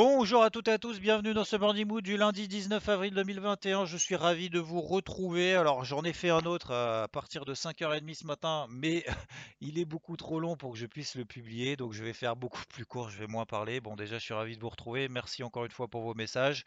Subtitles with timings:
[0.00, 3.14] Bonjour à toutes et à tous, bienvenue dans ce Morning Mood du lundi 19 avril
[3.14, 3.84] 2021.
[3.84, 5.56] Je suis ravi de vous retrouver.
[5.56, 9.04] Alors j'en ai fait un autre à partir de 5h30 ce matin, mais
[9.60, 11.74] il est beaucoup trop long pour que je puisse le publier.
[11.74, 13.80] Donc je vais faire beaucoup plus court, je vais moins parler.
[13.80, 15.08] Bon déjà je suis ravi de vous retrouver.
[15.08, 16.64] Merci encore une fois pour vos messages.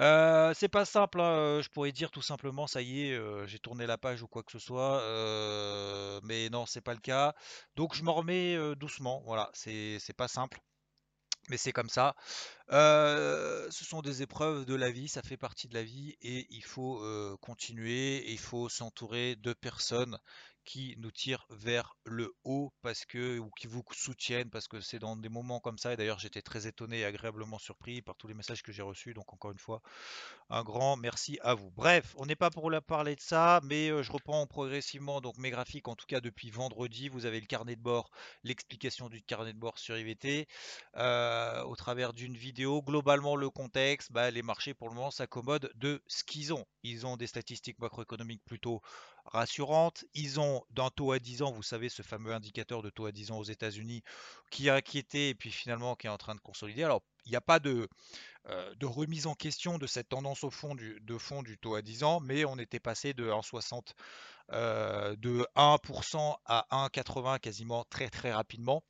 [0.00, 3.46] Euh, c'est pas simple, hein, euh, je pourrais dire tout simplement, ça y est, euh,
[3.46, 7.00] j'ai tourné la page ou quoi que ce soit, euh, mais non, c'est pas le
[7.00, 7.34] cas.
[7.74, 10.60] Donc je m'en remets euh, doucement, voilà, c'est pas simple,
[11.50, 12.14] mais c'est comme ça.
[12.70, 16.64] Ce sont des épreuves de la vie, ça fait partie de la vie et il
[16.64, 17.02] faut
[17.40, 20.18] continuer, il faut s'entourer de personnes
[20.68, 24.98] qui nous tirent vers le haut parce que ou qui vous soutiennent parce que c'est
[24.98, 28.28] dans des moments comme ça et d'ailleurs j'étais très étonné et agréablement surpris par tous
[28.28, 29.80] les messages que j'ai reçus donc encore une fois
[30.50, 31.70] un grand merci à vous.
[31.70, 35.38] Bref, on n'est pas pour la parler de ça mais euh, je reprends progressivement donc
[35.38, 38.10] mes graphiques en tout cas depuis vendredi, vous avez le carnet de bord,
[38.44, 40.48] l'explication du carnet de bord sur IVT
[40.98, 42.82] euh, au travers d'une vidéo.
[42.82, 46.66] Globalement le contexte, bah, les marchés pour le moment s'accommodent de ce qu'ils ont.
[46.82, 48.82] Ils ont des statistiques macroéconomiques plutôt
[49.32, 50.04] rassurantes.
[50.14, 53.12] Ils ont d'un taux à 10 ans, vous savez, ce fameux indicateur de taux à
[53.12, 54.02] 10 ans aux États-Unis
[54.50, 56.84] qui a inquiété et puis finalement qui est en train de consolider.
[56.84, 57.88] Alors, il n'y a pas de,
[58.48, 61.74] euh, de remise en question de cette tendance au fond du, de fond du taux
[61.74, 63.92] à 10 ans, mais on était passé de 1,60
[64.52, 68.82] euh, de 1% à 1,80 quasiment très très rapidement.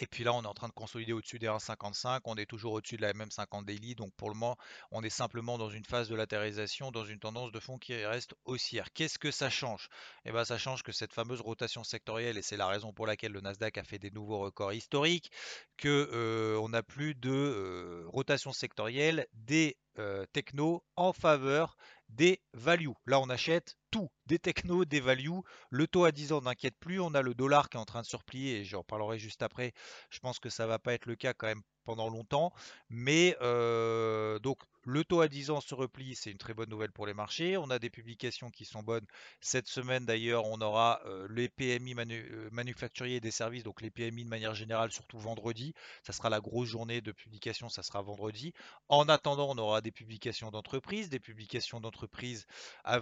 [0.00, 2.20] Et puis là, on est en train de consolider au-dessus des 1,55.
[2.24, 3.94] On est toujours au-dessus de la MM50 daily.
[3.94, 4.56] Donc pour le moment,
[4.90, 8.34] on est simplement dans une phase de latérisation, dans une tendance de fond qui reste
[8.44, 8.92] haussière.
[8.92, 9.88] Qu'est-ce que ça change?
[10.24, 13.32] Eh bien, ça change que cette fameuse rotation sectorielle, et c'est la raison pour laquelle
[13.32, 15.32] le Nasdaq a fait des nouveaux records historiques,
[15.76, 21.76] que euh, on n'a plus de euh, rotation sectorielle des euh, technos en faveur
[22.08, 22.94] des values.
[23.06, 25.42] Là, on achète tout, des technos, des values.
[25.70, 27.00] Le taux à 10 ans n'inquiète plus.
[27.00, 29.72] On a le dollar qui est en train de surplier, et j'en parlerai juste après.
[30.10, 32.52] Je pense que ça va pas être le cas quand même pendant longtemps.
[32.90, 36.92] Mais euh, donc le taux à 10 ans se replie, c'est une très bonne nouvelle
[36.92, 37.58] pour les marchés.
[37.58, 39.04] On a des publications qui sont bonnes.
[39.42, 43.90] Cette semaine d'ailleurs, on aura euh, les PMI euh, manufacturiers et des services, donc les
[43.90, 45.74] PMI de manière générale, surtout vendredi.
[46.02, 48.54] Ça sera la grosse journée de publication, ça sera vendredi.
[48.88, 52.46] En attendant, on aura des publications d'entreprises, des publications d'entreprises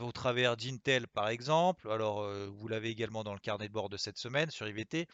[0.00, 1.88] au travers d'Intel par exemple.
[1.88, 5.06] Alors vous l'avez également dans le carnet de bord de cette semaine sur IVT.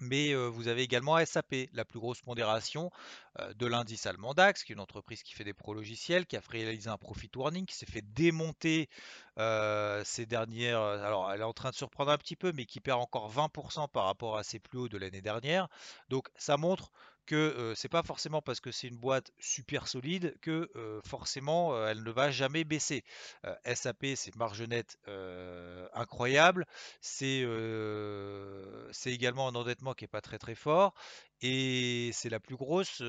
[0.00, 2.90] Mais vous avez également SAP, la plus grosse pondération
[3.54, 6.88] de l'indice allemand DAX, qui est une entreprise qui fait des pro-logiciels, qui a réalisé
[6.88, 8.88] un profit warning, qui s'est fait démonter
[9.36, 10.80] ces dernières.
[10.80, 13.88] Alors, elle est en train de surprendre un petit peu, mais qui perd encore 20%
[13.88, 15.68] par rapport à ses plus hauts de l'année dernière.
[16.08, 16.90] Donc, ça montre
[17.26, 20.70] que c'est pas forcément parce que c'est une boîte super solide que
[21.06, 23.04] forcément elle ne va jamais baisser.
[23.64, 24.98] SAP, c'est marge nette
[25.94, 26.66] incroyable,
[27.00, 27.44] c'est
[28.92, 30.94] c'est également un endettement qui est pas très très fort
[31.42, 33.02] et c'est la plus grosse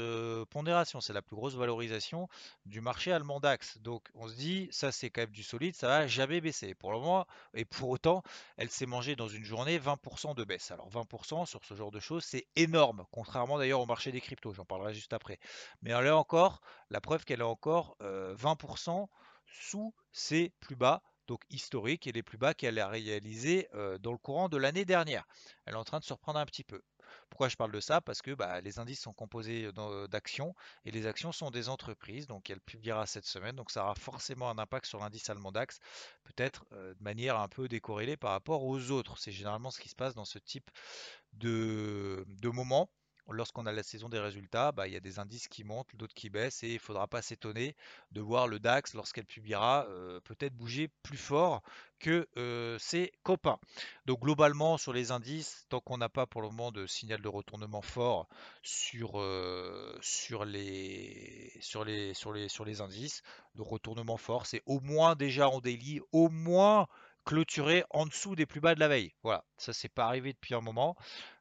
[0.50, 2.28] pondération, c'est la plus grosse valorisation
[2.66, 3.78] du marché allemand DAX.
[3.80, 6.74] Donc on se dit, ça c'est quand même du solide, ça va jamais baisser.
[6.74, 8.24] Pour le moment, et pour autant,
[8.58, 10.72] elle s'est mangée dans une journée 20% de baisse.
[10.72, 14.54] Alors 20% sur ce genre de choses, c'est énorme, contrairement d'ailleurs au marché des cryptos,
[14.54, 15.40] j'en parlerai juste après.
[15.82, 19.08] Mais elle est encore, la preuve qu'elle est encore 20%
[19.46, 24.18] sous ses plus bas donc historiques et les plus bas qu'elle a réalisés dans le
[24.18, 25.26] courant de l'année dernière.
[25.66, 26.82] Elle est en train de surprendre un petit peu.
[27.32, 28.02] Pourquoi je parle de ça?
[28.02, 29.72] Parce que bah, les indices sont composés
[30.10, 30.54] d'actions
[30.86, 32.28] et les actions sont des entreprises.
[32.28, 33.56] Donc elle publiera cette semaine.
[33.56, 35.80] Donc ça aura forcément un impact sur l'indice allemand DAX,
[36.24, 39.18] peut-être de manière un peu décorrélée par rapport aux autres.
[39.18, 40.70] C'est généralement ce qui se passe dans ce type
[41.34, 42.92] de, de moment
[43.32, 46.14] lorsqu'on a la saison des résultats, bah, il y a des indices qui montent, d'autres
[46.14, 47.76] qui baissent, et il ne faudra pas s'étonner
[48.12, 51.62] de voir le DAX, lorsqu'elle publiera, euh, peut-être bouger plus fort
[52.00, 53.60] que euh, ses copains.
[54.06, 57.28] Donc globalement, sur les indices, tant qu'on n'a pas pour le moment de signal de
[57.28, 58.28] retournement fort
[58.64, 63.22] sur, euh, sur, les, sur, les, sur, les, sur les indices,
[63.56, 66.88] de retournement fort, c'est au moins déjà en daily, au moins
[67.26, 69.14] clôturé en dessous des plus bas de la veille.
[69.24, 70.96] Voilà, ça c'est pas arrivé depuis un moment,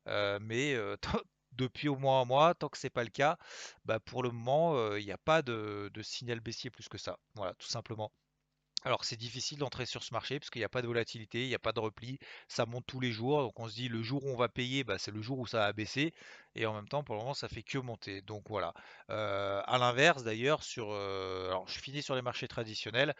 [0.07, 0.77] mais
[1.53, 2.55] depuis au moins un mois.
[2.55, 3.39] Tant que c'est pas le cas,
[3.85, 7.19] bah pour le moment, il n'y a pas de, signal baissier plus que ça.
[7.35, 8.13] Voilà, tout simplement.
[8.83, 11.49] Alors c'est difficile d'entrer sur ce marché parce qu'il n'y a pas de volatilité, il
[11.49, 12.19] n'y a pas de repli,
[12.49, 14.85] ça monte tous les jours, donc on se dit le jour où on va payer,
[14.85, 16.15] bah, c'est le jour où ça va baisser,
[16.55, 18.23] et en même temps pour le moment ça fait que monter.
[18.23, 18.75] Donc voilà.
[19.11, 23.15] Euh, à l'inverse d'ailleurs, sur, euh, alors je finis sur les marchés traditionnels,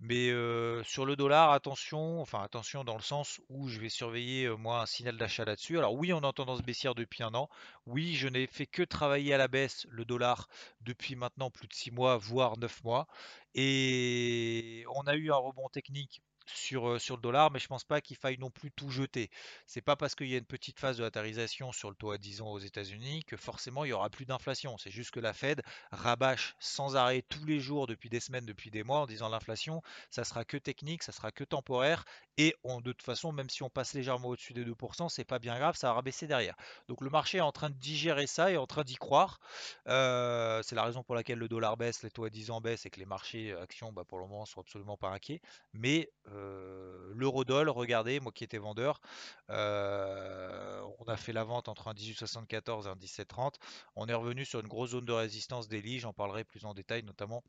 [0.00, 4.46] mais euh, sur le dollar, attention, enfin attention dans le sens où je vais surveiller
[4.46, 5.78] euh, moi un signal d'achat là-dessus.
[5.78, 7.48] Alors oui, on en tendance baissière depuis un an.
[7.86, 10.48] Oui, je n'ai fait que travailler à la baisse le dollar
[10.80, 13.06] depuis maintenant plus de 6 mois, voire 9 mois.
[13.54, 18.00] Et on a eu un rebond technique sur, sur le dollar, mais je pense pas
[18.00, 19.30] qu'il faille non plus tout jeter.
[19.66, 22.18] C'est pas parce qu'il y a une petite phase de latérisation sur le taux à
[22.18, 24.78] 10 ans aux États-Unis que forcément il y aura plus d'inflation.
[24.78, 28.70] C'est juste que la Fed rabâche sans arrêt tous les jours depuis des semaines, depuis
[28.70, 32.04] des mois en disant l'inflation, ça sera que technique, ça sera que temporaire
[32.38, 35.38] et on, de toute façon, même si on passe légèrement au-dessus des 2%, c'est pas
[35.38, 36.56] bien grave, ça va rabaisser derrière.
[36.88, 39.40] Donc le marché est en train de digérer ça et en train d'y croire.
[39.88, 42.86] Euh, c'est la raison pour laquelle le dollar baisse, les taux à 10 ans baissent
[42.86, 45.40] et que les marchés actions, bah, pour le moment, sont absolument pas inquiets.
[45.74, 46.31] Mais euh,
[47.14, 49.00] l'eurodoll, regardez, moi qui étais vendeur,
[49.50, 53.54] euh, on a fait la vente entre un 18,74 et un 17,30.
[53.96, 57.02] On est revenu sur une grosse zone de résistance daily, j'en parlerai plus en détail,
[57.02, 57.42] notamment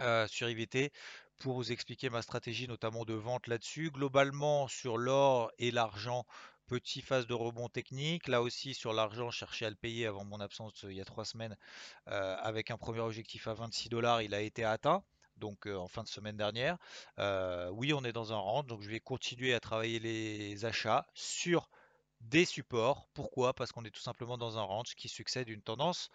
[0.00, 0.92] euh, sur IVT
[1.38, 3.90] pour vous expliquer ma stratégie notamment de vente là-dessus.
[3.90, 6.26] Globalement sur l'or et l'argent,
[6.66, 8.28] petit phase de rebond technique.
[8.28, 11.04] Là aussi sur l'argent, chercher à le payer avant mon absence euh, il y a
[11.04, 11.56] trois semaines
[12.08, 15.04] euh, avec un premier objectif à 26 dollars, il a été atteint.
[15.36, 16.78] Donc en fin de semaine dernière.
[17.72, 21.68] oui, on est dans un range, donc je vais continuer à travailler les achats sur
[22.20, 23.08] des supports.
[23.14, 23.52] Pourquoi?
[23.52, 26.10] Parce qu'on est tout simplement dans un range qui succède une tendance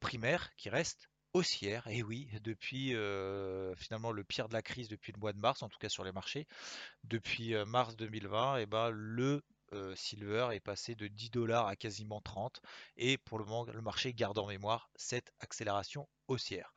[0.00, 1.86] primaire qui reste haussière.
[1.88, 2.94] Et oui, depuis
[3.76, 6.04] finalement le pire de la crise depuis le mois de mars, en tout cas sur
[6.04, 6.46] les marchés,
[7.04, 9.42] depuis mars 2020, et ben le
[9.94, 12.60] silver est passé de 10 dollars à quasiment 30
[12.96, 16.72] et pour le moment le marché garde en mémoire cette accélération haussière.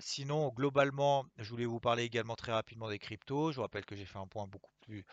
[0.00, 3.52] sinon globalement je voulais vous parler également très rapidement des cryptos.
[3.52, 5.04] Je vous rappelle que j'ai fait un point beaucoup plus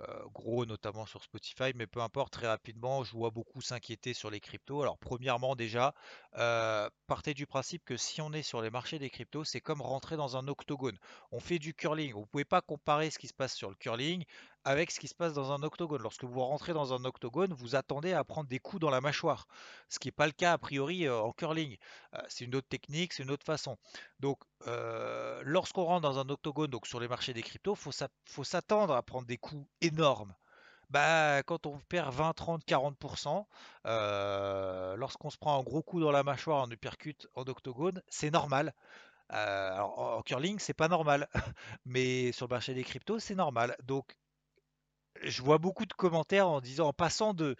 [0.00, 4.28] euh, gros notamment sur Spotify, mais peu importe, très rapidement, je vois beaucoup s'inquiéter sur
[4.28, 4.82] les cryptos.
[4.82, 5.94] Alors premièrement déjà,
[6.36, 9.80] euh, partez du principe que si on est sur les marchés des cryptos, c'est comme
[9.80, 10.98] rentrer dans un octogone.
[11.30, 13.76] On fait du curling, vous ne pouvez pas comparer ce qui se passe sur le
[13.76, 14.24] curling
[14.64, 16.02] avec ce qui se passe dans un octogone.
[16.02, 19.46] Lorsque vous rentrez dans un octogone, vous attendez à prendre des coups dans la mâchoire,
[19.88, 21.76] ce qui n'est pas le cas a priori euh, en curling.
[22.28, 23.76] c'est une autre technique, c'est une autre façon.
[24.20, 24.38] Donc
[25.44, 27.92] lorsqu'on rentre dans un octogone, donc sur les marchés des cryptos, faut
[28.26, 30.34] faut s'attendre à prendre des coups énormes.
[30.90, 33.46] Bah, quand on perd 20, 30, 40%,
[34.96, 38.72] lorsqu'on se prend un gros coup dans la mâchoire en uppercut en octogone, c'est normal.
[39.28, 41.28] alors, en curling, c'est pas normal,
[41.84, 43.76] mais sur le marché des cryptos, c'est normal.
[43.84, 44.16] Donc,
[45.22, 47.56] je vois beaucoup de commentaires en disant, en passant de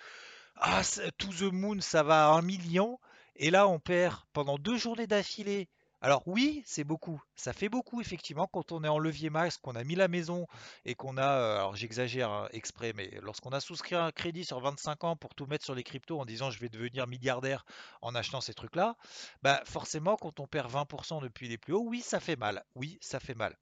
[0.56, 0.82] Ah,
[1.18, 2.98] to the moon, ça va à un million,
[3.36, 5.68] et là, on perd pendant deux journées d'affilée
[6.04, 7.22] alors oui, c'est beaucoup.
[7.34, 10.46] Ça fait beaucoup effectivement quand on est en levier max, qu'on a mis la maison
[10.84, 14.60] et qu'on a, euh, alors j'exagère hein, exprès, mais lorsqu'on a souscrit un crédit sur
[14.60, 17.64] 25 ans pour tout mettre sur les cryptos en disant je vais devenir milliardaire
[18.02, 18.96] en achetant ces trucs-là,
[19.42, 22.66] bah forcément quand on perd 20% depuis les plus hauts, oui ça fait mal.
[22.74, 23.56] Oui, ça fait mal.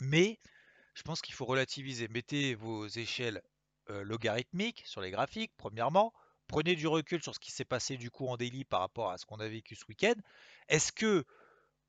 [0.00, 0.40] Mais
[1.00, 2.08] je pense qu'il faut relativiser.
[2.08, 3.40] Mettez vos échelles
[3.88, 6.12] euh, logarithmiques sur les graphiques, premièrement.
[6.46, 9.16] Prenez du recul sur ce qui s'est passé du coup en daily par rapport à
[9.16, 10.12] ce qu'on a vécu ce week-end.
[10.68, 11.24] Est-ce que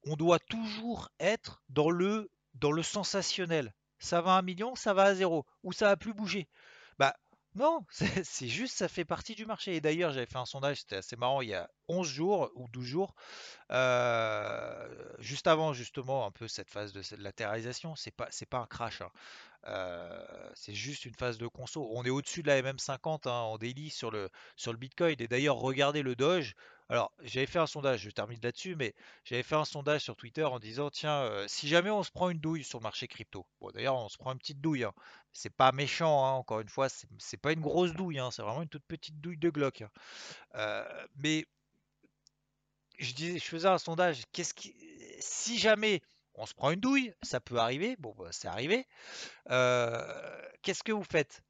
[0.05, 3.73] on doit toujours être dans le, dans le sensationnel?
[3.99, 6.47] Ça va à un million, ça va à zéro, ou ça a plus bougé?
[6.97, 7.13] Bah
[7.55, 7.85] non,
[8.23, 9.75] c'est juste, ça fait partie du marché.
[9.75, 12.67] Et d'ailleurs, j'avais fait un sondage, c'était assez marrant, il y a 11 jours ou
[12.69, 13.15] 12 jours,
[13.71, 14.87] euh,
[15.19, 17.95] juste avant justement un peu cette phase de, latéralisation.
[17.95, 19.11] C'est pas, c'est pas un crash, hein.
[19.67, 21.87] Euh, c'est juste une phase de conso.
[21.93, 25.15] On est au-dessus de la MM50 hein, en daily sur le, sur le Bitcoin.
[25.19, 26.55] Et d'ailleurs, regardez le Doge.
[26.89, 30.43] Alors, j'avais fait un sondage, je termine là-dessus, mais j'avais fait un sondage sur Twitter
[30.43, 33.47] en disant, tiens, euh, si jamais on se prend une douille sur le marché crypto,
[33.61, 34.91] bon d'ailleurs on se prend une petite douille, hein.
[35.31, 38.67] c'est pas méchant, hein, encore une fois, c'est pas une grosse douille, c'est vraiment une
[38.67, 39.85] toute petite douille de Glock.
[40.55, 41.45] Euh, mais
[42.99, 44.75] je disais, je faisais un sondage, qu'est-ce qui,
[45.21, 46.01] si jamais
[46.35, 48.87] on se prend une douille, ça peut arriver, bon bah, c'est arrivé,
[49.49, 51.41] euh, qu'est-ce que vous faites?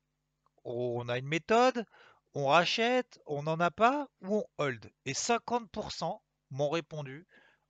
[0.63, 1.85] On a une méthode,
[2.33, 4.91] on rachète, on n'en a pas ou on hold?
[5.05, 6.21] Et 50%
[6.51, 7.27] m'ont répondu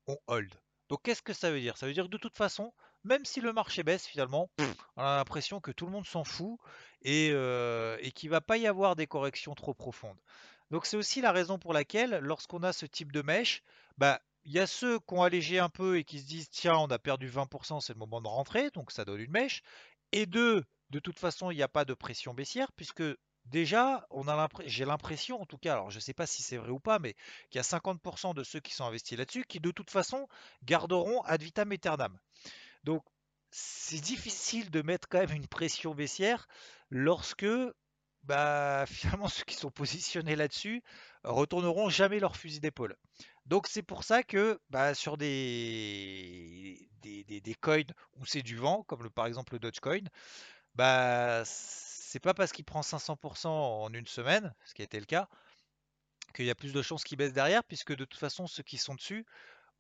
[0.08, 0.54] on hold.
[0.90, 1.78] Donc qu'est-ce que ça veut dire?
[1.78, 4.50] Ça veut dire que de toute façon, même si le marché baisse finalement,
[4.98, 6.60] on a l'impression que tout le monde s'en fout
[7.02, 10.20] et, euh, qu'il ne va pas y avoir des corrections trop profondes.
[10.70, 13.64] Donc c'est aussi la raison pour laquelle lorsqu'on a ce type de mèche,
[13.98, 16.78] bah, il y a ceux qui ont allégé un peu et qui se disent tiens
[16.78, 19.62] on a perdu 20%, c'est le moment de rentrer, donc ça donne une mèche.
[20.12, 23.04] Et deux, de toute façon il n'y a pas de pression baissière puisque
[23.46, 24.08] Déjà,
[24.66, 27.00] j'ai l'impression, en tout cas, alors je ne sais pas si c'est vrai ou pas,
[27.00, 27.16] mais
[27.50, 30.28] qu'il y a 50% de ceux qui sont investis là-dessus qui, de toute façon,
[30.64, 32.18] garderont ad vitam aeternam.
[32.84, 33.04] Donc,
[33.50, 36.48] c'est difficile de mettre quand même une pression baissière
[36.90, 37.48] lorsque
[38.24, 40.84] bah, finalement ceux qui sont positionnés là-dessus
[41.24, 42.96] retourneront jamais leur fusil d'épaule.
[43.52, 47.84] Donc c'est pour ça que bah, sur des, des, des, coins
[48.16, 50.06] où c'est du vent, comme le, par exemple le Dogecoin,
[50.76, 55.06] bah, c'est pas parce qu'il prend 500% en une semaine, ce qui a été le
[55.06, 55.28] cas,
[56.34, 58.78] qu'il y a plus de chances qu'il baisse derrière, puisque de toute façon ceux qui
[58.78, 59.26] sont dessus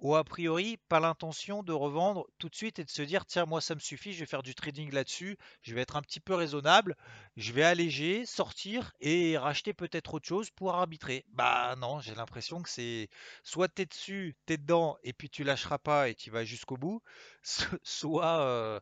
[0.01, 3.46] ou a priori pas l'intention de revendre tout de suite et de se dire tiens
[3.46, 6.20] moi ça me suffit, je vais faire du trading là-dessus, je vais être un petit
[6.20, 6.98] peu raisonnable,
[7.38, 11.24] je vais alléger, sortir et racheter peut-être autre chose pour arbitrer.
[11.29, 13.10] Bah non, j'ai l'impression que c'est
[13.43, 17.01] soit t'es dessus, t'es dedans et puis tu lâcheras pas et tu vas jusqu'au bout,
[17.84, 18.79] soit euh,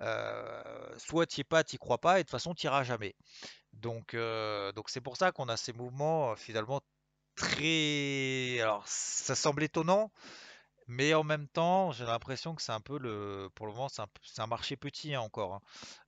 [0.00, 3.14] euh, soit t'y es pas, t'y crois pas et de toute façon t'iras jamais.
[3.74, 6.80] Donc euh, donc c'est pour ça qu'on a ces mouvements finalement
[7.36, 10.10] très alors ça semble étonnant
[10.88, 13.48] mais en même temps, j'ai l'impression que c'est un peu le.
[13.54, 15.54] Pour le moment, c'est un, marché petit hein, encore.
[15.54, 15.60] Hein.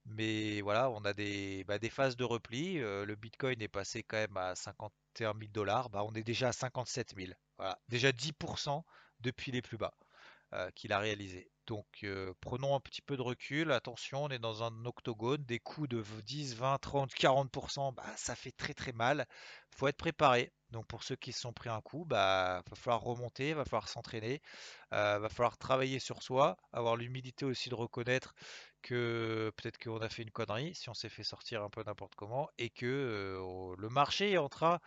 [0.07, 2.79] Mais voilà, on a des, bah, phases de repli.
[2.79, 5.91] Le Bitcoin est passé quand même à 51 000 dollars.
[5.91, 7.33] Bah, on est déjà à 57 000.
[7.59, 7.79] Voilà.
[7.89, 8.83] Déjà 10%
[9.21, 9.95] depuis les plus bas
[10.75, 11.51] qu'il a réalisé.
[11.71, 13.71] Donc euh, prenons un petit peu de recul.
[13.71, 15.45] Attention, on est dans un octogone.
[15.45, 19.25] Des coups de 10, 20, 30, 40%, bah, ça fait très très mal.
[19.77, 20.53] faut être préparé.
[20.71, 23.89] Donc pour ceux qui se sont pris un coup, bah va falloir remonter, va falloir
[23.89, 24.43] s'entraîner,
[24.93, 28.35] euh, va falloir travailler sur soi, avoir l'humilité aussi de reconnaître
[28.83, 32.17] que peut-être qu'on a fait une connerie si on s'est fait sortir un peu n'importe
[32.17, 34.81] comment et que euh, le marché est en train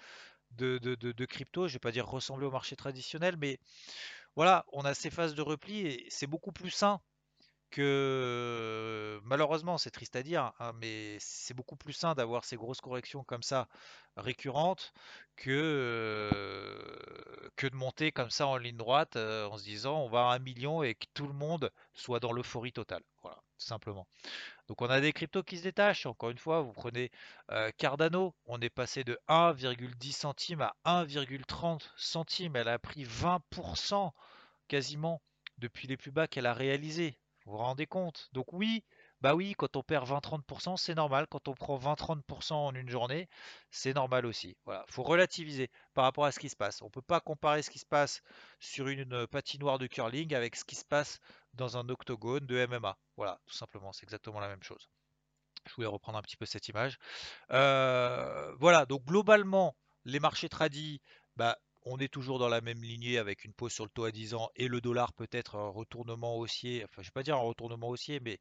[0.52, 3.60] de, de, crypto, je vais pas dire ressembler au marché traditionnel, mais
[4.36, 7.02] voilà, on a ces phases de repli et c'est beaucoup plus sain
[7.74, 12.82] que malheureusement, c'est triste à dire, hein, mais c'est beaucoup plus sain d'avoir ces grosses
[12.82, 13.68] corrections comme ça
[14.16, 14.94] récurrentes
[15.36, 16.30] que,
[17.56, 20.36] que de monter comme ça en ligne droite euh, en se disant on va à
[20.36, 23.04] un million et que tout le monde soit dans l'euphorie totale.
[23.24, 24.08] Voilà, simplement.
[24.68, 26.06] Donc on a des cryptos qui se détachent.
[26.06, 27.12] Encore une fois, vous prenez
[27.52, 32.56] euh, Cardano, on est passé de 1,10 centimes à 1,30 centimes.
[32.56, 34.12] Elle a pris 20%
[34.68, 35.22] quasiment
[35.58, 37.18] depuis les plus bas qu'elle a réalisés.
[37.46, 38.30] Vous vous rendez compte?
[38.34, 38.84] Donc oui,
[39.24, 41.28] bah oui, quand on perd 20-30%, c'est normal.
[41.30, 43.30] Quand on prend 20-30% en une journée,
[43.72, 44.58] c'est normal aussi.
[44.66, 46.82] Voilà, faut relativiser par rapport à ce qui se passe.
[46.82, 48.22] On ne peut pas comparer ce qui se passe
[48.60, 51.20] sur une patinoire de curling avec ce qui se passe
[51.54, 52.98] dans un octogone de MMA.
[53.16, 54.90] Voilà, tout simplement, c'est exactement la même chose.
[55.70, 56.98] Je voulais reprendre un petit peu cette image.
[57.52, 61.02] Euh, voilà, donc globalement, les marchés tradis,
[61.38, 64.12] bah, on est toujours dans la même lignée avec une pause sur le taux à
[64.12, 67.36] 10 ans et le dollar peut-être un retournement haussier, enfin je ne vais pas dire
[67.36, 68.40] un retournement haussier, mais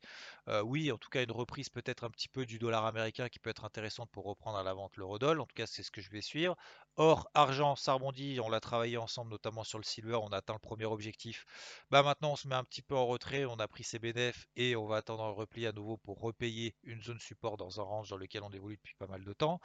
[0.49, 3.39] euh, oui, en tout cas une reprise peut-être un petit peu du dollar américain qui
[3.39, 6.01] peut être intéressante pour reprendre à la vente l'eurodoll, en tout cas c'est ce que
[6.01, 6.57] je vais suivre.
[6.97, 10.53] Or, argent, ça rebondit, on l'a travaillé ensemble notamment sur le silver, on a atteint
[10.53, 11.47] le premier objectif.
[11.91, 14.47] Bah maintenant on se met un petit peu en retrait, on a pris ses bénéfices
[14.57, 17.83] et on va attendre un repli à nouveau pour repayer une zone support dans un
[17.83, 19.61] range dans lequel on évolue depuis pas mal de temps.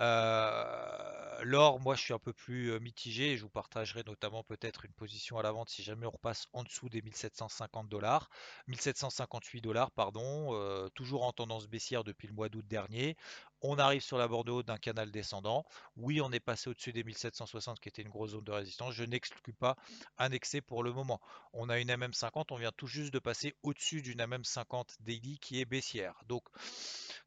[0.00, 2.72] Euh, l'or, moi je suis un peu plus
[3.20, 6.62] je vous partagerai notamment peut-être une position à la vente si jamais on repasse en
[6.62, 8.30] dessous des 1750 dollars,
[8.68, 13.16] 1758 dollars pardon, euh, toujours en tendance baissière depuis le mois d'août dernier.
[13.62, 15.64] On arrive sur la bord de haut d'un canal descendant.
[15.96, 18.94] Oui, on est passé au-dessus des 1760 qui était une grosse zone de résistance.
[18.94, 19.76] Je n'exclus pas
[20.18, 21.20] un excès pour le moment.
[21.52, 25.60] On a une MM50, on vient tout juste de passer au-dessus d'une MM50 daily qui
[25.60, 26.14] est baissière.
[26.26, 26.44] Donc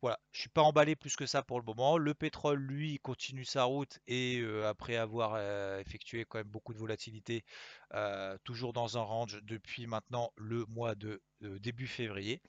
[0.02, 1.98] voilà, je suis pas emballé plus que ça pour le moment.
[1.98, 6.74] Le pétrole, lui, continue sa route et euh, après avoir euh, effectué quand même beaucoup
[6.74, 7.46] de volatilité,
[7.94, 12.42] euh, toujours dans un range depuis maintenant le mois de début février.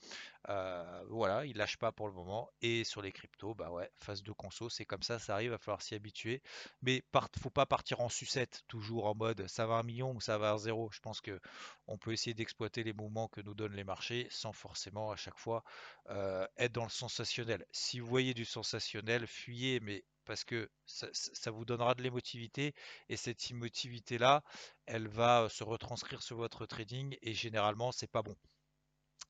[0.50, 2.50] Euh, voilà, il lâche pas pour le moment.
[2.62, 5.58] Et sur les cryptos, bah ouais, phase de conso, c'est comme ça, ça arrive, va
[5.58, 6.42] falloir s'y habituer.
[6.82, 10.20] Mais part, faut pas partir en sucette, toujours en mode ça va un million ou
[10.20, 10.90] ça va à zéro.
[10.92, 11.40] Je pense que
[11.86, 15.38] on peut essayer d'exploiter les mouvements que nous donnent les marchés sans forcément à chaque
[15.38, 15.64] fois
[16.10, 17.64] euh, être dans le sensationnel.
[17.72, 22.74] Si vous voyez du sensationnel, fuyez, mais parce que ça, ça vous donnera de l'émotivité
[23.08, 24.42] et cette émotivité là,
[24.86, 28.36] elle va se retranscrire sur votre trading et généralement c'est pas bon.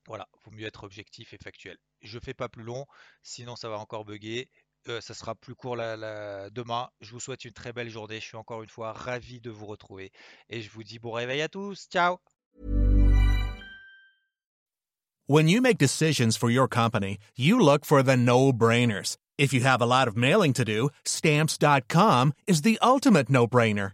[0.07, 1.77] Voilà, vaut mieux être objectif et factuel.
[2.01, 2.85] Je fais pas plus long,
[3.23, 4.49] sinon ça va encore bugger.
[4.87, 6.89] Euh, ça sera plus court la, demain.
[7.01, 8.19] Je vous souhaite une très belle journée.
[8.19, 10.11] Je suis encore une fois ravi de vous retrouver.
[10.49, 11.87] Et je vous dis bon réveil à tous.
[11.89, 12.19] Ciao
[15.27, 19.17] When you make decisions for your company, you look for the no-brainers.
[19.39, 23.93] If you have a lot of mailing to do, stamps.com is the ultimate no-brainer.